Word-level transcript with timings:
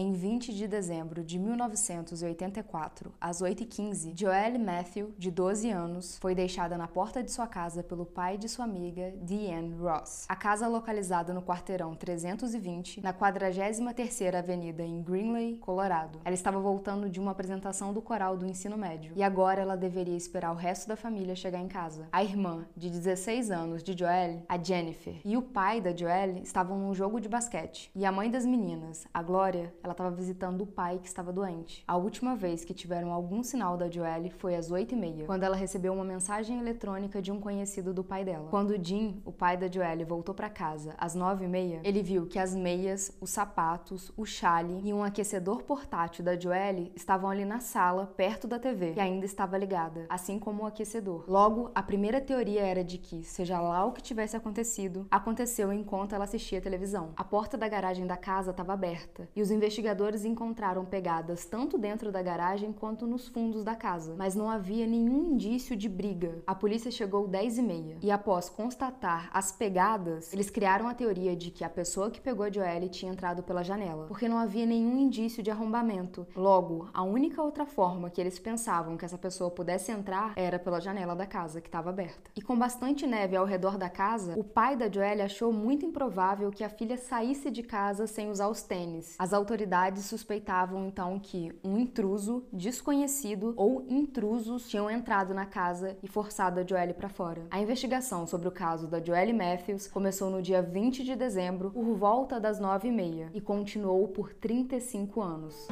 Em 0.00 0.14
20 0.14 0.54
de 0.54 0.66
dezembro 0.66 1.22
de 1.22 1.38
1984, 1.38 3.12
às 3.20 3.42
8h15, 3.42 4.18
Joelle 4.18 4.58
Matthew, 4.58 5.12
de 5.18 5.30
12 5.30 5.68
anos, 5.68 6.16
foi 6.16 6.34
deixada 6.34 6.78
na 6.78 6.88
porta 6.88 7.22
de 7.22 7.30
sua 7.30 7.46
casa 7.46 7.82
pelo 7.82 8.06
pai 8.06 8.38
de 8.38 8.48
sua 8.48 8.64
amiga, 8.64 9.12
Deanne 9.20 9.74
Ross. 9.74 10.24
A 10.26 10.34
casa 10.34 10.66
localizada 10.66 11.34
no 11.34 11.42
quarteirão 11.42 11.94
320, 11.94 13.02
na 13.02 13.12
43ª 13.12 14.36
Avenida 14.36 14.82
em 14.82 15.02
Greenley, 15.02 15.58
Colorado. 15.58 16.18
Ela 16.24 16.34
estava 16.34 16.58
voltando 16.58 17.10
de 17.10 17.20
uma 17.20 17.32
apresentação 17.32 17.92
do 17.92 18.00
coral 18.00 18.38
do 18.38 18.46
ensino 18.46 18.78
médio 18.78 19.12
e 19.14 19.22
agora 19.22 19.60
ela 19.60 19.76
deveria 19.76 20.16
esperar 20.16 20.52
o 20.52 20.56
resto 20.56 20.88
da 20.88 20.96
família 20.96 21.36
chegar 21.36 21.60
em 21.60 21.68
casa. 21.68 22.08
A 22.10 22.24
irmã, 22.24 22.64
de 22.74 22.88
16 22.88 23.50
anos, 23.50 23.82
de 23.82 23.92
Joelle, 23.94 24.44
a 24.48 24.56
Jennifer, 24.56 25.20
e 25.22 25.36
o 25.36 25.42
pai 25.42 25.78
da 25.78 25.94
Joelle 25.94 26.40
estavam 26.40 26.78
num 26.78 26.94
jogo 26.94 27.20
de 27.20 27.28
basquete. 27.28 27.90
E 27.94 28.06
a 28.06 28.10
mãe 28.10 28.30
das 28.30 28.46
meninas, 28.46 29.06
a 29.12 29.22
Glória, 29.22 29.70
ela 29.90 29.94
estava 29.94 30.10
visitando 30.10 30.62
o 30.62 30.66
pai 30.66 30.98
que 30.98 31.08
estava 31.08 31.32
doente. 31.32 31.82
A 31.86 31.96
última 31.96 32.36
vez 32.36 32.64
que 32.64 32.72
tiveram 32.72 33.12
algum 33.12 33.42
sinal 33.42 33.76
da 33.76 33.90
Joelle 33.90 34.30
foi 34.30 34.54
às 34.54 34.70
8h30, 34.70 35.26
quando 35.26 35.42
ela 35.42 35.56
recebeu 35.56 35.92
uma 35.92 36.04
mensagem 36.04 36.60
eletrônica 36.60 37.20
de 37.20 37.32
um 37.32 37.40
conhecido 37.40 37.92
do 37.92 38.04
pai 38.04 38.24
dela. 38.24 38.48
Quando 38.50 38.82
Jim, 38.82 39.20
o 39.24 39.32
pai 39.32 39.56
da 39.56 39.68
Joelle, 39.68 40.04
voltou 40.04 40.34
para 40.34 40.48
casa 40.48 40.94
às 40.96 41.16
9h30, 41.16 41.80
ele 41.82 42.02
viu 42.02 42.26
que 42.26 42.38
as 42.38 42.54
meias, 42.54 43.16
os 43.20 43.30
sapatos, 43.30 44.12
o 44.16 44.24
chale 44.24 44.80
e 44.84 44.92
um 44.92 45.02
aquecedor 45.02 45.62
portátil 45.64 46.24
da 46.24 46.38
Joelle 46.38 46.92
estavam 46.94 47.28
ali 47.28 47.44
na 47.44 47.58
sala, 47.58 48.06
perto 48.06 48.46
da 48.46 48.58
TV, 48.58 48.92
que 48.92 49.00
ainda 49.00 49.26
estava 49.26 49.58
ligada, 49.58 50.06
assim 50.08 50.38
como 50.38 50.62
o 50.62 50.66
aquecedor. 50.66 51.24
Logo, 51.26 51.70
a 51.74 51.82
primeira 51.82 52.20
teoria 52.20 52.62
era 52.62 52.84
de 52.84 52.98
que, 52.98 53.24
seja 53.24 53.60
lá 53.60 53.84
o 53.84 53.92
que 53.92 54.02
tivesse 54.02 54.36
acontecido, 54.36 55.06
aconteceu 55.10 55.72
enquanto 55.72 56.14
ela 56.14 56.24
assistia 56.24 56.60
televisão. 56.60 57.10
A 57.16 57.24
porta 57.24 57.58
da 57.58 57.68
garagem 57.68 58.06
da 58.06 58.16
casa 58.16 58.52
estava 58.52 58.72
aberta 58.72 59.28
e 59.34 59.42
os 59.42 59.50
investigadores 59.50 59.79
encontraram 60.24 60.84
pegadas 60.84 61.44
tanto 61.44 61.78
dentro 61.78 62.12
da 62.12 62.22
garagem 62.22 62.72
quanto 62.72 63.06
nos 63.06 63.28
fundos 63.28 63.64
da 63.64 63.74
casa, 63.74 64.14
mas 64.16 64.34
não 64.34 64.50
havia 64.50 64.86
nenhum 64.86 65.24
indício 65.24 65.76
de 65.76 65.88
briga. 65.88 66.42
A 66.46 66.54
polícia 66.54 66.90
chegou 66.90 67.26
10 67.26 67.58
e 67.58 67.62
meia 67.62 67.96
e 68.02 68.10
após 68.10 68.48
constatar 68.48 69.30
as 69.32 69.52
pegadas, 69.52 70.32
eles 70.32 70.50
criaram 70.50 70.88
a 70.88 70.94
teoria 70.94 71.34
de 71.34 71.50
que 71.50 71.64
a 71.64 71.68
pessoa 71.68 72.10
que 72.10 72.20
pegou 72.20 72.44
a 72.44 72.50
Joelle 72.50 72.88
tinha 72.88 73.12
entrado 73.12 73.42
pela 73.42 73.62
janela, 73.62 74.06
porque 74.06 74.28
não 74.28 74.38
havia 74.38 74.66
nenhum 74.66 74.98
indício 74.98 75.42
de 75.42 75.50
arrombamento. 75.50 76.26
Logo, 76.34 76.88
a 76.92 77.02
única 77.02 77.42
outra 77.42 77.64
forma 77.64 78.10
que 78.10 78.20
eles 78.20 78.38
pensavam 78.38 78.96
que 78.96 79.04
essa 79.04 79.18
pessoa 79.18 79.50
pudesse 79.50 79.90
entrar 79.90 80.32
era 80.36 80.58
pela 80.58 80.80
janela 80.80 81.14
da 81.14 81.26
casa 81.26 81.60
que 81.60 81.68
estava 81.68 81.90
aberta. 81.90 82.30
E 82.36 82.42
com 82.42 82.58
bastante 82.58 83.06
neve 83.06 83.36
ao 83.36 83.46
redor 83.46 83.78
da 83.78 83.88
casa, 83.88 84.34
o 84.36 84.44
pai 84.44 84.76
da 84.76 84.90
Joelle 84.90 85.22
achou 85.22 85.52
muito 85.52 85.86
improvável 85.86 86.50
que 86.50 86.64
a 86.64 86.68
filha 86.68 86.96
saísse 86.96 87.50
de 87.50 87.62
casa 87.62 88.06
sem 88.06 88.30
usar 88.30 88.48
os 88.48 88.62
tênis. 88.62 89.16
As 89.18 89.32
autoridades 89.32 89.59
suspeitavam 90.02 90.86
então 90.86 91.18
que 91.18 91.52
um 91.64 91.78
intruso 91.78 92.44
desconhecido 92.52 93.54
ou 93.56 93.84
intrusos 93.88 94.68
tinham 94.68 94.90
entrado 94.90 95.34
na 95.34 95.46
casa 95.46 95.96
e 96.02 96.08
forçado 96.08 96.60
a 96.60 96.66
Joelle 96.66 96.94
para 96.94 97.08
fora. 97.08 97.46
A 97.50 97.60
investigação 97.60 98.26
sobre 98.26 98.48
o 98.48 98.52
caso 98.52 98.86
da 98.86 99.02
Joelle 99.02 99.32
Matthews 99.32 99.86
começou 99.86 100.30
no 100.30 100.42
dia 100.42 100.62
20 100.62 101.04
de 101.04 101.16
dezembro, 101.16 101.70
por 101.70 101.94
volta 101.96 102.40
das 102.40 102.60
9h30, 102.60 103.30
e 103.34 103.40
continuou 103.40 104.08
por 104.08 104.32
35 104.32 105.20
anos. 105.20 105.68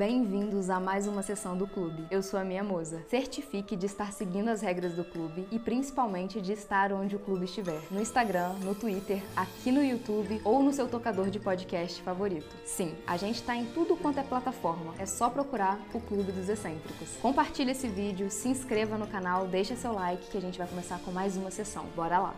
Bem-vindos 0.00 0.70
a 0.70 0.80
mais 0.80 1.06
uma 1.06 1.22
sessão 1.22 1.54
do 1.54 1.66
clube. 1.66 2.06
Eu 2.10 2.22
sou 2.22 2.40
a 2.40 2.42
Minha 2.42 2.64
Moza. 2.64 3.02
Certifique 3.10 3.76
de 3.76 3.84
estar 3.84 4.14
seguindo 4.14 4.48
as 4.48 4.62
regras 4.62 4.94
do 4.94 5.04
clube 5.04 5.46
e 5.52 5.58
principalmente 5.58 6.40
de 6.40 6.54
estar 6.54 6.90
onde 6.90 7.16
o 7.16 7.18
clube 7.18 7.44
estiver. 7.44 7.82
No 7.90 8.00
Instagram, 8.00 8.54
no 8.62 8.74
Twitter, 8.74 9.22
aqui 9.36 9.70
no 9.70 9.84
YouTube 9.84 10.40
ou 10.42 10.62
no 10.62 10.72
seu 10.72 10.88
tocador 10.88 11.28
de 11.28 11.38
podcast 11.38 12.00
favorito. 12.00 12.48
Sim, 12.64 12.94
a 13.06 13.18
gente 13.18 13.40
está 13.42 13.54
em 13.54 13.66
tudo 13.66 13.94
quanto 13.94 14.18
é 14.18 14.22
plataforma. 14.22 14.94
É 14.98 15.04
só 15.04 15.28
procurar 15.28 15.78
o 15.92 16.00
Clube 16.00 16.32
dos 16.32 16.48
Excêntricos. 16.48 17.16
Compartilhe 17.20 17.72
esse 17.72 17.86
vídeo, 17.86 18.30
se 18.30 18.48
inscreva 18.48 18.96
no 18.96 19.06
canal, 19.06 19.48
deixa 19.48 19.76
seu 19.76 19.92
like 19.92 20.30
que 20.30 20.38
a 20.38 20.40
gente 20.40 20.56
vai 20.56 20.66
começar 20.66 20.98
com 21.00 21.10
mais 21.10 21.36
uma 21.36 21.50
sessão. 21.50 21.84
Bora 21.94 22.18
lá! 22.18 22.34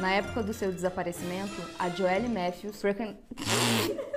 Na 0.00 0.14
época 0.14 0.42
do 0.42 0.52
seu 0.52 0.72
desaparecimento, 0.72 1.62
a 1.78 1.88
Joelle 1.88 2.28
Matthews. 2.28 2.82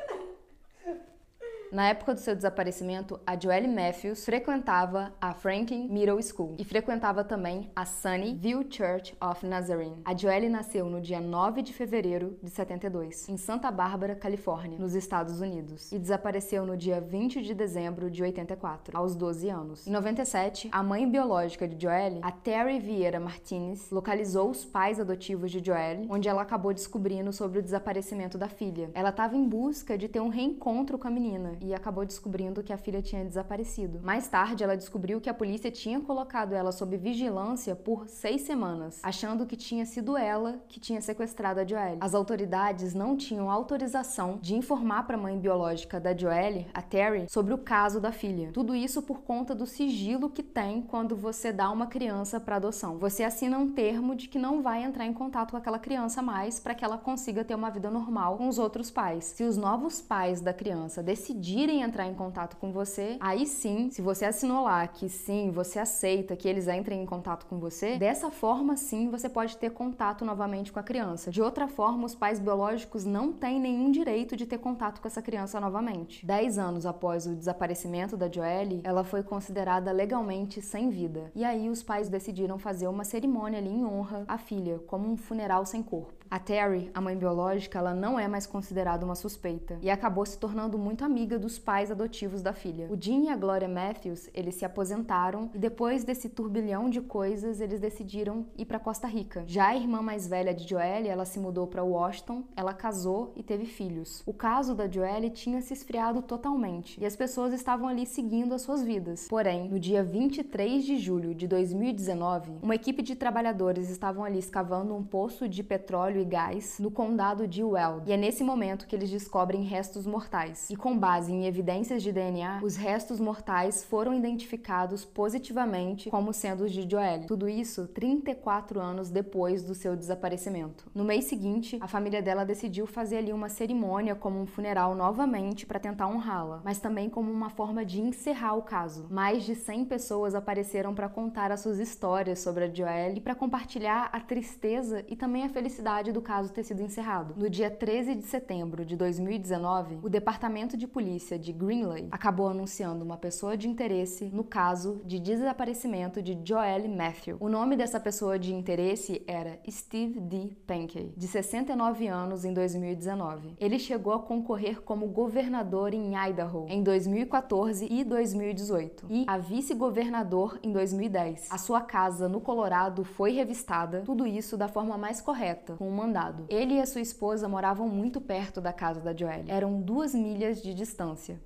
Na 1.72 1.88
época 1.88 2.14
do 2.14 2.20
seu 2.20 2.36
desaparecimento, 2.36 3.18
a 3.26 3.40
Joelle 3.40 3.70
Matthews 3.70 4.26
frequentava 4.26 5.14
a 5.22 5.34
Franklin 5.34 5.88
Middle 5.88 6.22
School 6.22 6.58
e 6.60 6.66
frequentava 6.66 7.24
também 7.24 7.72
a 7.74 7.86
Sunnyville 7.86 8.68
Church 8.70 9.16
of 9.22 9.48
Nazarene. 9.48 10.02
A 10.04 10.14
Joelle 10.14 10.50
nasceu 10.50 10.88
no 10.88 11.00
dia 11.00 11.22
9 11.22 11.62
de 11.62 11.72
fevereiro 11.72 12.38
de 12.44 12.50
72, 12.50 13.30
em 13.30 13.38
Santa 13.38 13.72
Bárbara, 13.72 14.16
Califórnia, 14.16 14.78
nos 14.78 14.96
Estados 14.96 15.40
Unidos, 15.40 15.94
e 15.94 15.98
desapareceu 15.98 16.66
no 16.66 16.76
dia 16.76 17.00
20 17.00 17.42
de 17.42 17.54
dezembro 17.54 18.12
de 18.12 18.22
84, 18.22 18.98
aos 18.98 19.16
12 19.16 19.48
anos. 19.48 19.88
Em 19.88 19.92
97, 19.92 20.68
a 20.74 20.84
mãe 20.84 21.10
biológica 21.10 21.66
de 21.70 21.82
Joelle, 21.82 22.20
a 22.22 22.34
Terry 22.34 22.82
Vieira 22.82 23.18
Martinez, 23.18 23.90
localizou 23.92 24.50
os 24.50 24.66
pais 24.66 25.00
adotivos 25.00 25.50
de 25.50 25.64
Joelle, 25.64 26.06
onde 26.10 26.28
ela 26.28 26.42
acabou 26.42 26.74
descobrindo 26.74 27.32
sobre 27.32 27.60
o 27.60 27.64
desaparecimento 27.64 28.38
da 28.38 28.50
filha. 28.50 28.92
Ela 28.94 29.10
estava 29.10 29.38
em 29.38 29.48
busca 29.48 29.98
de 29.98 30.10
ter 30.10 30.20
um 30.20 30.28
reencontro 30.28 30.98
com 30.98 31.08
a 31.08 31.12
menina 31.12 31.61
e 31.62 31.74
acabou 31.74 32.04
descobrindo 32.06 32.64
que 32.64 32.74
a 32.74 32.78
filha 32.78 33.02
tinha 33.02 33.24
desaparecido. 33.24 34.00
Mais 34.04 34.28
tarde, 34.28 34.64
ela 34.64 34.76
descobriu 34.76 35.22
que 35.22 35.30
a 35.30 35.34
polícia 35.34 35.70
tinha 35.70 36.02
colocado 36.02 36.54
ela 36.54 36.72
sob 36.72 36.98
vigilância 36.98 37.76
por 37.76 38.08
seis 38.08 38.42
semanas, 38.42 39.00
achando 39.04 39.46
que 39.46 39.56
tinha 39.56 39.86
sido 39.86 40.18
ela 40.18 40.60
que 40.68 40.80
tinha 40.80 41.00
sequestrado 41.02 41.60
a 41.60 41.66
Joelle. 41.66 41.98
As 42.02 42.16
autoridades 42.16 42.94
não 42.94 43.16
tinham 43.16 43.50
autorização 43.50 44.40
de 44.42 44.56
informar 44.56 45.04
para 45.04 45.16
a 45.16 45.20
mãe 45.20 45.38
biológica 45.38 46.00
da 46.00 46.18
Joelle, 46.18 46.68
a 46.74 46.82
Terry, 46.82 47.28
sobre 47.30 47.54
o 47.54 47.58
caso 47.60 48.02
da 48.02 48.12
filha. 48.12 48.50
Tudo 48.52 48.74
isso 48.74 49.02
por 49.02 49.22
conta 49.22 49.54
do 49.54 49.68
sigilo 49.68 50.30
que 50.30 50.42
tem 50.42 50.82
quando 50.82 51.16
você 51.16 51.54
dá 51.54 51.70
uma 51.70 51.86
criança 51.86 52.40
para 52.40 52.56
adoção. 52.56 52.98
Você 52.98 53.24
assina 53.24 53.58
um 53.58 53.72
termo 53.72 54.16
de 54.16 54.28
que 54.28 54.40
não 54.40 54.62
vai 54.62 54.84
entrar 54.84 55.06
em 55.06 55.14
contato 55.14 55.52
com 55.52 55.58
aquela 55.58 55.80
criança 55.80 56.22
mais 56.22 56.60
para 56.60 56.74
que 56.74 56.84
ela 56.84 56.98
consiga 56.98 57.44
ter 57.44 57.54
uma 57.54 57.70
vida 57.70 57.92
normal 57.92 58.38
com 58.38 58.48
os 58.48 58.58
outros 58.58 58.90
pais. 58.90 59.26
Se 59.26 59.44
os 59.44 59.58
novos 59.58 60.02
pais 60.02 60.42
da 60.42 60.54
criança 60.54 61.04
decidirem 61.04 61.51
decidirem 61.52 61.82
entrar 61.82 62.08
em 62.08 62.14
contato 62.14 62.56
com 62.56 62.72
você, 62.72 63.18
aí 63.20 63.46
sim, 63.46 63.90
se 63.92 64.02
você 64.02 64.24
assinou 64.24 64.64
lá 64.64 64.88
que 64.88 65.10
sim, 65.10 65.52
você 65.52 65.80
aceita 65.80 66.36
que 66.36 66.48
eles 66.48 66.68
entrem 66.68 67.02
em 67.02 67.06
contato 67.06 67.46
com 67.46 67.60
você, 67.60 67.98
dessa 67.98 68.32
forma 68.32 68.78
sim 68.78 69.10
você 69.10 69.28
pode 69.28 69.58
ter 69.58 69.72
contato 69.72 70.24
novamente 70.24 70.72
com 70.72 70.80
a 70.80 70.84
criança. 70.84 71.30
De 71.30 71.42
outra 71.42 71.68
forma, 71.68 72.06
os 72.06 72.16
pais 72.16 72.40
biológicos 72.40 73.04
não 73.04 73.34
têm 73.34 73.60
nenhum 73.60 73.92
direito 73.92 74.38
de 74.38 74.46
ter 74.46 74.60
contato 74.60 75.02
com 75.02 75.08
essa 75.08 75.22
criança 75.22 75.60
novamente. 75.60 76.26
Dez 76.26 76.58
anos 76.58 76.86
após 76.86 77.28
o 77.28 77.36
desaparecimento 77.36 78.16
da 78.16 78.32
Joelle, 78.32 78.80
ela 78.86 79.04
foi 79.04 79.22
considerada 79.22 79.92
legalmente 79.92 80.62
sem 80.62 80.90
vida. 80.90 81.32
E 81.36 81.44
aí 81.44 81.70
os 81.70 81.84
pais 81.84 82.08
decidiram 82.08 82.58
fazer 82.58 82.88
uma 82.88 83.04
cerimônia 83.04 83.60
ali 83.60 83.70
em 83.70 83.84
honra 83.84 84.24
à 84.26 84.38
filha, 84.38 84.80
como 84.88 85.10
um 85.10 85.18
funeral 85.18 85.66
sem 85.66 85.84
corpo. 85.84 86.21
A 86.32 86.40
Terry, 86.40 86.90
a 86.94 87.02
mãe 87.02 87.18
biológica, 87.18 87.78
ela 87.78 87.94
não 87.94 88.18
é 88.18 88.26
mais 88.26 88.48
considerada 88.48 89.06
uma 89.06 89.16
suspeita 89.16 89.78
e 89.82 89.90
acabou 89.90 90.26
se 90.26 90.38
tornando 90.38 90.80
muito 90.80 91.04
amiga 91.04 91.38
dos 91.38 91.60
pais 91.60 91.92
adotivos 91.92 92.42
da 92.42 92.54
filha. 92.54 92.88
O 92.90 92.98
Jim 92.98 93.26
e 93.26 93.30
a 93.30 93.36
Gloria 93.36 93.68
Matthews, 93.68 94.30
eles 94.34 94.56
se 94.56 94.64
aposentaram 94.64 95.50
e 95.54 95.58
depois 95.58 96.06
desse 96.06 96.30
turbilhão 96.30 96.90
de 96.90 97.02
coisas, 97.02 97.60
eles 97.60 97.82
decidiram 97.82 98.46
ir 98.58 98.64
para 98.64 98.80
Costa 98.80 99.10
Rica. 99.10 99.44
Já 99.46 99.68
a 99.68 99.76
irmã 99.76 100.02
mais 100.02 100.26
velha 100.26 100.54
de 100.54 100.66
Joelle, 100.66 101.10
ela 101.10 101.26
se 101.26 101.38
mudou 101.38 101.68
para 101.68 101.84
Washington, 101.84 102.46
ela 102.56 102.74
casou 102.74 103.34
e 103.36 103.44
teve 103.44 103.66
filhos. 103.66 104.24
O 104.26 104.34
caso 104.34 104.74
da 104.74 104.88
Joelle 104.88 105.32
tinha 105.32 105.62
se 105.62 105.74
esfriado 105.74 106.22
totalmente 106.22 106.98
e 107.02 107.06
as 107.06 107.18
pessoas 107.18 107.52
estavam 107.52 107.90
ali 107.90 108.06
seguindo 108.06 108.54
as 108.54 108.62
suas 108.62 108.82
vidas. 108.82 109.28
Porém, 109.28 109.68
no 109.68 109.78
dia 109.78 110.02
23 110.02 110.86
de 110.86 110.98
julho 110.98 111.36
de 111.36 111.46
2019, 111.46 112.54
uma 112.62 112.76
equipe 112.76 113.04
de 113.04 113.18
trabalhadores 113.18 113.90
estavam 113.90 114.24
ali 114.24 114.40
escavando 114.40 114.96
um 114.96 115.04
poço 115.04 115.50
de 115.50 115.62
petróleo 115.62 116.21
gás 116.26 116.78
no 116.80 116.92
condado 116.92 117.48
de 117.48 117.64
Weld. 117.64 118.10
E 118.10 118.14
é 118.14 118.18
nesse 118.18 118.44
momento 118.44 118.88
que 118.88 118.96
eles 118.96 119.10
descobrem 119.10 119.64
restos 119.64 120.06
mortais. 120.06 120.70
E 120.70 120.76
com 120.76 120.98
base 120.98 121.32
em 121.32 121.46
evidências 121.46 122.04
de 122.04 122.12
DNA, 122.12 122.60
os 122.64 122.76
restos 122.76 123.20
mortais 123.20 123.84
foram 123.84 124.14
identificados 124.14 125.06
positivamente 125.06 126.10
como 126.10 126.34
sendo 126.34 126.64
os 126.64 126.72
de 126.72 126.90
Joelle. 126.90 127.28
Tudo 127.28 127.48
isso 127.48 127.88
34 127.88 128.80
anos 128.80 129.10
depois 129.10 129.64
do 129.64 129.76
seu 129.76 129.96
desaparecimento. 129.96 130.86
No 130.94 131.04
mês 131.04 131.26
seguinte, 131.26 131.78
a 131.82 131.88
família 131.88 132.22
dela 132.22 132.44
decidiu 132.44 132.86
fazer 132.86 133.18
ali 133.18 133.34
uma 133.34 133.50
cerimônia 133.50 134.16
como 134.16 134.40
um 134.40 134.46
funeral 134.46 134.96
novamente 134.96 135.66
para 135.66 135.80
tentar 135.80 136.08
honrá-la, 136.08 136.62
mas 136.64 136.80
também 136.80 137.10
como 137.10 137.32
uma 137.32 137.50
forma 137.50 137.86
de 137.86 138.02
encerrar 138.02 138.56
o 138.56 138.62
caso. 138.62 139.08
Mais 139.10 139.44
de 139.44 139.56
100 139.56 139.86
pessoas 139.86 140.36
apareceram 140.36 140.94
para 140.94 141.10
contar 141.10 141.52
as 141.52 141.62
suas 141.62 141.80
histórias 141.80 142.40
sobre 142.40 142.66
a 142.66 142.74
Joelle 142.74 143.18
e 143.18 143.22
para 143.22 143.36
compartilhar 143.36 144.10
a 144.12 144.20
tristeza 144.20 145.06
e 145.08 145.16
também 145.16 145.44
a 145.44 145.50
felicidade 145.50 146.11
do 146.12 146.22
caso 146.22 146.52
ter 146.52 146.64
sido 146.64 146.82
encerrado. 146.82 147.34
No 147.38 147.50
dia 147.50 147.70
13 147.70 148.16
de 148.16 148.24
setembro 148.24 148.86
de 148.86 148.96
2019, 148.96 150.00
o 150.02 150.10
Departamento 150.10 150.76
de 150.76 150.88
Polícia 150.88 151.38
de 151.38 151.52
Greenley 151.52 152.08
acabou 152.12 152.48
anunciando 152.48 153.04
uma 153.04 153.18
pessoa 153.18 153.58
de 153.58 153.68
interesse 153.68 154.26
no 154.26 154.44
caso 154.44 155.02
de 155.06 155.20
desaparecimento 155.20 156.22
de 156.22 156.40
Joelle 156.44 156.88
Matthew. 156.88 157.38
O 157.40 157.50
nome 157.50 157.76
dessa 157.76 158.00
pessoa 158.00 158.38
de 158.38 158.54
interesse 158.54 159.24
era 159.28 159.60
Steve 159.70 160.20
D. 160.20 160.56
Pankey, 160.66 161.14
de 161.16 161.28
69 161.28 162.08
anos 162.08 162.46
em 162.46 162.54
2019. 162.54 163.56
Ele 163.60 163.80
chegou 163.80 164.14
a 164.14 164.20
concorrer 164.20 164.82
como 164.82 165.08
governador 165.08 165.94
em 165.94 166.14
Idaho 166.16 166.66
em 166.70 166.84
2014 166.84 167.88
e 167.90 168.04
2018 168.04 169.08
e 169.10 169.26
a 169.28 169.38
vice-governador 169.38 170.60
em 170.64 170.72
2010. 170.72 171.48
A 171.52 171.58
sua 171.58 171.82
casa 171.82 172.28
no 172.28 172.42
Colorado 172.42 173.04
foi 173.04 173.32
revistada, 173.32 174.02
tudo 174.02 174.26
isso 174.26 174.58
da 174.58 174.68
forma 174.68 174.98
mais 174.98 175.22
correta, 175.22 175.76
com 175.76 175.90
um 175.90 176.01
mandado. 176.02 176.46
Ele 176.50 176.76
e 176.76 176.82
a 176.82 176.86
sua 176.86 177.02
esposa 177.02 177.48
moravam 177.48 177.88
muito 177.88 178.20
perto 178.20 178.60
da 178.60 178.74
casa 178.74 179.00
da 179.00 179.16
Joelle. 179.16 179.52
Eram 179.52 179.82
duas 179.82 180.14
milhas 180.14 180.62
de 180.62 180.74
distância. 180.74 181.40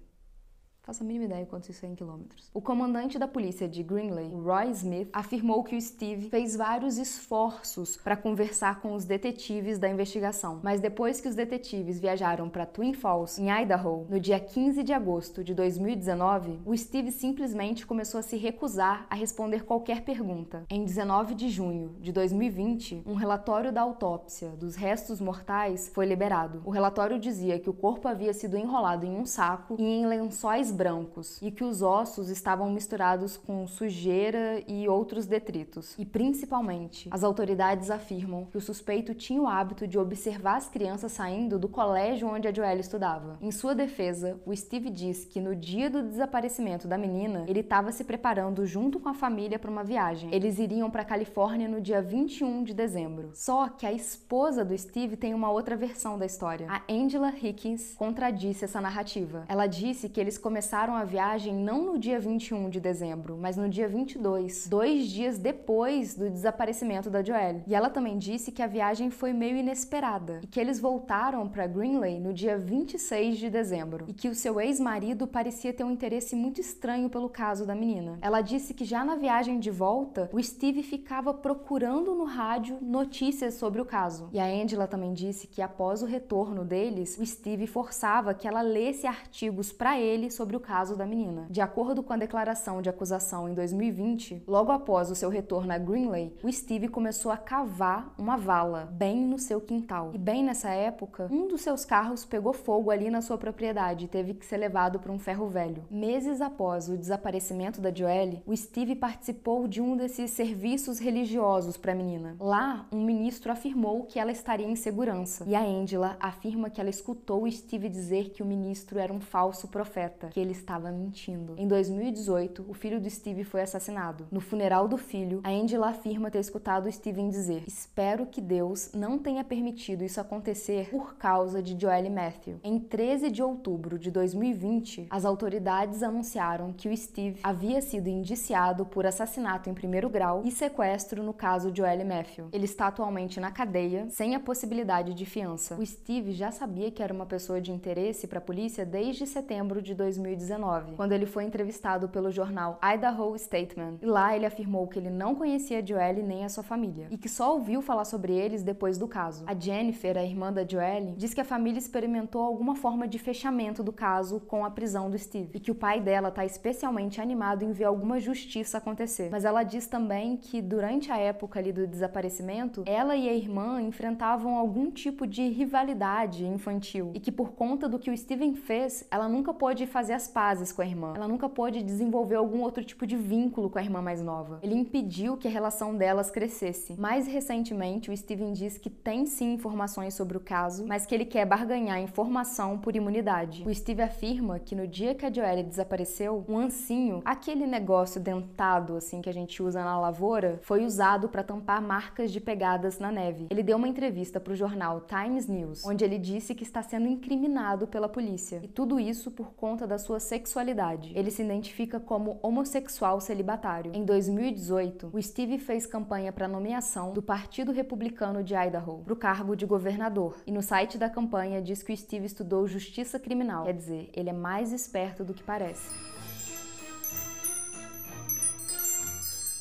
Faço 0.86 1.02
a 1.02 1.06
mínima 1.06 1.26
ideia 1.26 1.48
quanto 1.48 1.68
isso 1.72 1.84
é 1.84 1.90
em 1.90 1.96
quilômetros. 1.96 2.52
O 2.54 2.62
comandante 2.62 3.18
da 3.18 3.28
polícia 3.28 3.68
de 3.68 3.82
Greenley, 3.82 4.30
Roy 4.30 4.70
Smith, 4.70 5.10
afirmou 5.12 5.64
que 5.64 5.76
o 5.76 5.82
Steve 5.82 6.30
fez 6.30 6.56
vários 6.56 7.00
esforços 7.00 7.98
para 7.98 8.16
conversar 8.16 8.82
com 8.82 8.94
os 8.94 9.04
detetives 9.04 9.80
da 9.80 9.90
investigação, 9.90 10.60
mas 10.62 10.80
depois 10.80 11.20
que 11.20 11.28
os 11.28 11.34
detetives 11.34 12.00
viajaram 12.00 12.48
para 12.50 12.68
Twin 12.68 12.94
Falls, 12.94 13.42
em 13.42 13.50
Idaho, 13.50 14.06
no 14.08 14.20
dia 14.20 14.40
15 14.40 14.84
de 14.84 14.94
agosto 14.94 15.44
de 15.44 15.56
2019, 15.56 16.60
o 16.64 16.78
Steve 16.78 17.12
simplesmente 17.12 17.88
começou 17.88 18.20
a 18.20 18.24
se 18.24 18.38
recusar 18.38 19.08
a 19.10 19.16
responder 19.16 19.64
qualquer 19.64 20.02
pergunta. 20.02 20.66
Em 20.70 20.86
19 20.86 21.34
de 21.34 21.50
junho 21.50 21.96
de 22.00 22.12
2020, 22.12 23.02
um 23.08 23.16
relatório 23.16 23.74
da 23.74 23.82
autópsia 23.82 24.50
dos 24.50 24.76
restos 24.76 25.20
mortais 25.20 25.90
foi 25.96 26.06
liberado. 26.06 26.62
O 26.64 26.70
relatório 26.70 27.18
dizia 27.18 27.58
que 27.58 27.72
o 27.72 27.74
corpo 27.74 28.08
havia 28.08 28.34
sido 28.34 28.56
enrolado 28.56 29.04
em 29.04 29.18
um 29.18 29.26
saco 29.26 29.78
e 29.80 29.84
em 29.84 30.06
lençóis 30.06 30.75
brancos 30.76 31.42
e 31.42 31.50
que 31.50 31.64
os 31.64 31.82
ossos 31.82 32.30
estavam 32.30 32.70
misturados 32.70 33.38
com 33.38 33.66
sujeira 33.68 34.62
e 34.68 34.88
outros 34.88 35.26
detritos. 35.26 35.96
E 35.98 36.06
principalmente, 36.06 37.10
as 37.12 37.24
autoridades 37.24 37.90
afirmam 37.90 38.46
que 38.46 38.58
o 38.58 38.62
suspeito 38.62 39.16
tinha 39.16 39.42
o 39.42 39.48
hábito 39.48 39.88
de 39.88 39.98
observar 39.98 40.58
as 40.58 40.70
crianças 40.70 41.12
saindo 41.12 41.58
do 41.58 41.68
colégio 41.68 42.28
onde 42.28 42.48
a 42.48 42.54
Joelle 42.54 42.82
estudava. 42.82 43.38
Em 43.42 43.52
sua 43.52 43.74
defesa, 43.74 44.40
o 44.46 44.56
Steve 44.56 44.90
diz 44.90 45.26
que 45.26 45.40
no 45.40 45.56
dia 45.56 45.90
do 45.90 46.04
desaparecimento 46.04 46.88
da 46.88 46.98
menina, 46.98 47.46
ele 47.48 47.62
estava 47.62 47.92
se 47.92 48.04
preparando 48.04 48.66
junto 48.66 49.00
com 49.00 49.10
a 49.10 49.14
família 49.14 49.58
para 49.58 49.72
uma 49.72 49.84
viagem. 49.84 50.30
Eles 50.34 50.60
iriam 50.60 50.92
para 50.92 51.06
Califórnia 51.06 51.68
no 51.68 51.80
dia 51.80 52.02
21 52.02 52.64
de 52.64 52.74
dezembro. 52.74 53.32
Só 53.34 53.70
que 53.70 53.86
a 53.86 53.94
esposa 53.94 54.66
do 54.66 54.78
Steve 54.78 55.16
tem 55.16 55.34
uma 55.34 55.50
outra 55.50 55.76
versão 55.76 56.18
da 56.18 56.26
história. 56.26 56.68
A 56.70 56.82
Angela 56.92 57.34
Hickens 57.36 57.94
contradisse 57.96 58.66
essa 58.66 58.82
narrativa. 58.82 59.46
Ela 59.48 59.68
disse 59.68 60.10
que 60.10 60.20
eles 60.20 60.38
começaram 60.38 60.65
começaram 60.66 60.96
a 60.96 61.04
viagem 61.04 61.54
não 61.54 61.86
no 61.86 62.00
dia 62.00 62.20
21 62.20 62.72
de 62.72 62.80
dezembro, 62.80 63.38
mas 63.40 63.56
no 63.56 63.70
dia 63.70 63.88
22, 63.88 64.68
dois 64.68 65.08
dias 65.12 65.38
depois 65.38 66.16
do 66.16 66.28
desaparecimento 66.28 67.08
da 67.08 67.22
Joelle. 67.22 67.62
E 67.68 67.76
ela 67.76 67.88
também 67.88 68.18
disse 68.18 68.52
que 68.52 68.64
a 68.64 68.68
viagem 68.68 69.12
foi 69.12 69.32
meio 69.32 69.58
inesperada 69.58 70.40
e 70.42 70.48
que 70.48 70.60
eles 70.60 70.80
voltaram 70.80 71.48
para 71.48 71.68
Greenley 71.68 72.20
no 72.20 72.34
dia 72.34 72.58
26 72.58 73.38
de 73.38 73.48
dezembro 73.48 74.06
e 74.08 74.14
que 74.14 74.28
o 74.28 74.34
seu 74.34 74.60
ex-marido 74.60 75.28
parecia 75.28 75.72
ter 75.72 75.84
um 75.84 75.92
interesse 75.92 76.36
muito 76.36 76.60
estranho 76.60 77.12
pelo 77.12 77.30
caso 77.30 77.64
da 77.64 77.76
menina. 77.76 78.18
Ela 78.20 78.42
disse 78.42 78.74
que 78.74 78.86
já 78.86 79.06
na 79.06 79.16
viagem 79.16 79.60
de 79.60 79.70
volta, 79.70 80.32
o 80.34 80.42
Steve 80.42 80.82
ficava 80.82 81.32
procurando 81.32 82.16
no 82.16 82.24
rádio 82.24 82.80
notícias 82.82 83.54
sobre 83.54 83.80
o 83.80 83.86
caso. 83.86 84.30
E 84.34 84.40
a 84.40 84.46
Angela 84.46 84.88
também 84.88 85.14
disse 85.14 85.46
que 85.46 85.62
após 85.62 86.02
o 86.02 86.08
retorno 86.08 86.66
deles, 86.66 87.20
o 87.20 87.26
Steve 87.26 87.68
forçava 87.68 88.34
que 88.34 88.48
ela 88.48 88.64
lesse 88.64 89.06
artigos 89.06 89.72
para 89.72 90.00
ele 90.00 90.32
sobre 90.32 90.55
sobre 90.56 90.58
o 90.58 90.60
caso 90.60 90.96
da 90.96 91.06
menina. 91.06 91.48
De 91.50 91.62
acordo 91.62 92.02
com 92.02 92.14
a 92.14 92.18
declaração 92.18 92.82
de 92.82 92.90
acusação 92.90 93.50
em 93.50 93.54
2020, 93.54 94.44
logo 94.48 94.72
após 94.72 95.12
o 95.12 95.16
seu 95.16 95.30
retorno 95.30 95.72
a 95.74 95.78
Greenley, 95.78 96.34
o 96.44 96.52
Steve 96.52 96.88
começou 96.88 97.32
a 97.32 97.38
cavar 97.38 98.14
uma 98.18 98.38
vala 98.38 98.90
bem 98.92 99.26
no 99.26 99.38
seu 99.38 99.60
quintal. 99.60 100.12
E 100.14 100.18
bem 100.18 100.44
nessa 100.44 100.70
época, 100.70 101.28
um 101.32 101.48
dos 101.48 101.62
seus 101.62 101.84
carros 101.84 102.26
pegou 102.26 102.54
fogo 102.54 102.90
ali 102.90 103.10
na 103.10 103.22
sua 103.22 103.38
propriedade 103.38 104.06
e 104.06 104.08
teve 104.08 104.34
que 104.34 104.46
ser 104.46 104.58
levado 104.58 105.00
para 105.00 105.12
um 105.12 105.20
ferro 105.20 105.48
velho. 105.48 105.84
Meses 105.90 106.42
após 106.42 106.90
o 106.90 106.98
desaparecimento 106.98 107.82
da 107.82 107.94
Joelle, 107.94 108.42
o 108.46 108.56
Steve 108.56 108.96
participou 108.96 109.68
de 109.68 109.82
um 109.82 109.98
desses 109.98 110.32
serviços 110.32 111.00
religiosos 111.00 111.78
para 111.78 111.92
a 111.92 111.96
menina. 111.96 112.36
Lá, 112.40 112.88
um 112.92 113.04
ministro 113.04 113.52
afirmou 113.52 114.04
que 114.04 114.20
ela 114.20 114.32
estaria 114.32 114.68
em 114.68 114.76
segurança, 114.76 115.44
e 115.48 115.56
a 115.56 115.62
Angela 115.62 116.16
afirma 116.20 116.70
que 116.70 116.80
ela 116.80 116.90
escutou 116.90 117.44
o 117.44 117.52
Steve 117.52 117.90
dizer 117.90 118.30
que 118.30 118.42
o 118.42 118.46
ministro 118.46 119.00
era 119.00 119.12
um 119.12 119.20
falso 119.20 119.68
profeta, 119.68 120.28
que 120.28 120.40
ele 120.46 120.54
estava 120.54 120.92
mentindo. 120.92 121.56
Em 121.58 121.68
2018, 121.68 122.66
o 122.68 122.74
filho 122.74 123.02
do 123.02 123.10
Steve 123.10 123.44
foi 123.44 123.62
assassinado. 123.62 124.28
No 124.32 124.40
funeral 124.40 124.88
do 124.88 124.98
filho, 124.98 125.42
a 125.44 125.50
Angela 125.50 125.90
afirma 125.90 126.32
ter 126.32 126.40
escutado 126.40 126.92
Steven 126.92 127.30
dizer: 127.30 127.64
Espero 127.68 128.26
que 128.26 128.40
Deus 128.40 128.92
não 128.94 129.18
tenha 129.18 129.44
permitido 129.44 130.04
isso 130.04 130.22
acontecer 130.22 130.90
por 130.90 131.16
causa 131.16 131.62
de 131.62 131.80
Joelle 131.80 132.10
Matthew. 132.10 132.60
Em 132.64 132.80
13 132.80 133.32
de 133.32 133.42
outubro 133.42 133.98
de 133.98 134.12
2020, 134.12 135.08
as 135.10 135.26
autoridades 135.26 136.04
anunciaram 136.04 136.72
que 136.72 136.88
o 136.88 136.96
Steve 136.96 137.40
havia 137.44 137.82
sido 137.82 138.08
indiciado 138.08 138.86
por 138.86 139.06
assassinato 139.06 139.70
em 139.70 139.74
primeiro 139.74 140.10
grau 140.10 140.44
e 140.46 140.52
sequestro 140.52 141.24
no 141.24 141.34
caso 141.34 141.72
de 141.72 141.80
Joelle 141.80 142.04
Matthew. 142.04 142.50
Ele 142.52 142.66
está 142.66 142.88
atualmente 142.88 143.40
na 143.40 143.52
cadeia, 143.52 144.08
sem 144.10 144.36
a 144.36 144.40
possibilidade 144.40 145.14
de 145.14 145.26
fiança. 145.26 145.76
O 145.76 145.86
Steve 145.86 146.32
já 146.32 146.52
sabia 146.52 146.92
que 146.92 147.02
era 147.02 147.14
uma 147.14 147.26
pessoa 147.26 147.60
de 147.60 147.72
interesse 147.72 148.28
para 148.28 148.38
a 148.38 148.42
polícia 148.42 148.86
desde 148.86 149.26
setembro 149.26 149.82
de 149.82 149.96
2020 149.96 150.25
2019, 150.26 150.94
quando 150.96 151.12
ele 151.12 151.26
foi 151.26 151.44
entrevistado 151.44 152.10
pelo 152.10 152.32
jornal 152.32 152.80
Idaho 152.84 153.36
Statesman. 153.38 154.00
E 154.02 154.06
lá 154.06 154.36
ele 154.36 154.46
afirmou 154.46 154.88
que 154.88 154.98
ele 154.98 155.10
não 155.10 155.36
conhecia 155.36 155.86
Joelle 155.86 156.24
nem 156.24 156.44
a 156.44 156.50
sua 156.50 156.64
família 156.64 157.08
e 157.12 157.18
que 157.18 157.30
só 157.30 157.54
ouviu 157.54 157.82
falar 157.82 158.06
sobre 158.06 158.34
eles 158.34 158.64
depois 158.64 158.98
do 158.98 159.08
caso. 159.08 159.44
A 159.48 159.54
Jennifer, 159.54 160.18
a 160.18 160.24
irmã 160.24 160.52
da 160.52 160.66
Joelle, 160.68 161.14
diz 161.16 161.34
que 161.34 161.42
a 161.42 161.46
família 161.46 161.78
experimentou 161.78 162.42
alguma 162.42 162.76
forma 162.76 163.08
de 163.08 163.20
fechamento 163.20 163.84
do 163.84 163.94
caso 163.94 164.40
com 164.40 164.66
a 164.66 164.72
prisão 164.72 165.10
do 165.10 165.18
Steve 165.18 165.52
e 165.54 165.60
que 165.60 165.72
o 165.72 165.76
pai 165.76 166.02
dela 166.02 166.30
está 166.30 166.44
especialmente 166.46 167.22
animado 167.22 167.64
em 167.64 167.72
ver 167.72 167.86
alguma 167.86 168.20
justiça 168.20 168.78
acontecer. 168.78 169.30
Mas 169.32 169.46
ela 169.46 169.64
diz 169.64 169.86
também 169.88 170.38
que 170.38 170.62
durante 170.62 171.12
a 171.12 171.18
época 171.18 171.60
ali 171.60 171.72
do 171.72 171.86
desaparecimento, 171.86 172.84
ela 172.86 173.16
e 173.16 173.30
a 173.30 173.34
irmã 173.34 173.82
enfrentavam 173.82 174.56
algum 174.56 174.90
tipo 174.90 175.28
de 175.28 175.48
rivalidade 175.50 176.46
infantil 176.46 177.12
e 177.14 177.20
que 177.20 177.32
por 177.32 177.52
conta 177.52 177.88
do 177.88 178.00
que 178.00 178.10
o 178.10 178.18
Steven 178.18 178.56
fez, 178.56 179.06
ela 179.12 179.28
nunca 179.28 179.54
pôde 179.54 179.86
fazer 179.86 180.15
as 180.16 180.28
pazes 180.28 180.72
com 180.72 180.82
a 180.82 180.86
irmã. 180.86 181.14
Ela 181.16 181.28
nunca 181.28 181.50
pôde 181.50 181.84
desenvolver 181.84 182.36
algum 182.36 182.62
outro 182.62 182.84
tipo 182.84 183.06
de 183.06 183.16
vínculo 183.16 183.70
com 183.70 183.78
a 183.78 183.84
irmã 183.84 184.02
mais 184.02 184.22
nova. 184.22 184.60
Ele 184.64 184.76
impediu 184.76 185.38
que 185.38 185.48
a 185.48 185.52
relação 185.52 185.96
delas 185.96 186.32
crescesse. 186.32 187.00
Mais 187.00 187.28
recentemente, 187.28 188.10
o 188.10 188.18
Steven 188.18 188.54
diz 188.54 188.78
que 188.78 188.90
tem 188.90 189.26
sim 189.26 189.54
informações 189.54 190.14
sobre 190.14 190.38
o 190.38 190.40
caso, 190.40 190.86
mas 190.88 191.06
que 191.06 191.14
ele 191.14 191.26
quer 191.26 191.46
barganhar 191.46 192.00
informação 192.00 192.78
por 192.78 192.96
imunidade. 192.96 193.64
O 193.68 193.74
Steve 193.74 194.02
afirma 194.02 194.60
que 194.60 194.76
no 194.76 194.88
dia 194.88 195.14
que 195.14 195.26
a 195.26 195.32
Joelle 195.32 195.64
desapareceu, 195.64 196.46
um 196.48 196.58
ancinho, 196.58 197.22
aquele 197.26 197.68
negócio 197.68 198.22
dentado 198.22 198.96
assim 198.96 199.22
que 199.22 199.30
a 199.30 199.34
gente 199.34 199.62
usa 199.62 199.84
na 199.84 200.00
lavoura, 200.00 200.60
foi 200.64 200.86
usado 200.86 201.28
para 201.28 201.44
tampar 201.44 201.82
marcas 201.82 202.32
de 202.32 202.40
pegadas 202.40 203.00
na 203.00 203.12
neve. 203.12 203.48
Ele 203.50 203.64
deu 203.64 203.78
uma 203.78 203.88
entrevista 203.88 204.40
para 204.40 204.54
o 204.54 204.56
jornal 204.56 205.02
Times 205.02 205.48
News, 205.48 205.86
onde 205.86 206.06
ele 206.06 206.18
disse 206.18 206.56
que 206.56 206.64
está 206.64 206.82
sendo 206.82 207.08
incriminado 207.08 207.88
pela 207.88 208.08
polícia. 208.08 208.62
E 208.64 208.68
tudo 208.68 209.00
isso 209.00 209.30
por 209.32 209.54
conta 209.54 209.86
da 209.86 209.98
sua 210.06 210.20
sexualidade. 210.20 211.12
Ele 211.16 211.32
se 211.32 211.42
identifica 211.42 212.00
como 212.00 212.40
homossexual 212.44 213.20
celibatário. 213.20 213.92
Em 213.96 214.06
2018, 214.06 215.10
o 215.12 215.22
Steve 215.22 215.58
fez 215.58 215.88
campanha 215.88 216.32
para 216.32 216.48
nomeação 216.48 217.12
do 217.12 217.22
Partido 217.22 217.72
Republicano 217.72 218.44
de 218.44 218.54
Idaho 218.54 219.02
para 219.04 219.14
o 219.14 219.18
cargo 219.18 219.56
de 219.56 219.66
governador. 219.66 220.38
E 220.46 220.52
no 220.52 220.62
site 220.62 220.98
da 220.98 221.10
campanha 221.10 221.62
diz 221.62 221.82
que 221.82 221.92
o 221.92 221.98
Steve 221.98 222.28
estudou 222.28 222.68
justiça 222.68 223.20
criminal. 223.20 223.66
Quer 223.66 223.74
dizer, 223.74 224.10
ele 224.14 224.30
é 224.30 224.34
mais 224.34 224.72
esperto 224.72 225.24
do 225.24 225.34
que 225.34 225.44
parece. 225.44 225.90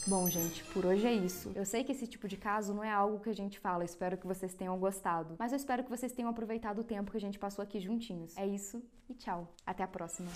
Bom, 0.07 0.29
gente, 0.29 0.63
por 0.65 0.85
hoje 0.85 1.07
é 1.07 1.13
isso. 1.15 1.51
Eu 1.55 1.65
sei 1.65 1.83
que 1.83 1.93
esse 1.93 2.07
tipo 2.07 2.29
de 2.29 2.37
caso 2.37 2.75
não 2.75 2.85
é 2.85 2.91
algo 2.91 3.21
que 3.21 3.31
a 3.31 3.35
gente 3.35 3.59
fala, 3.59 3.85
espero 3.85 4.19
que 4.19 4.27
vocês 4.27 4.53
tenham 4.53 4.79
gostado. 4.79 5.35
Mas 5.39 5.51
eu 5.51 5.57
espero 5.57 5.83
que 5.83 5.89
vocês 5.89 6.13
tenham 6.13 6.31
aproveitado 6.31 6.81
o 6.81 6.85
tempo 6.85 7.11
que 7.11 7.17
a 7.17 7.21
gente 7.21 7.39
passou 7.39 7.63
aqui 7.63 7.81
juntinhos. 7.81 8.37
É 8.37 8.47
isso 8.47 8.83
e 9.09 9.15
tchau. 9.15 9.49
Até 9.67 9.83
a 9.83 9.89
próxima. 9.89 10.29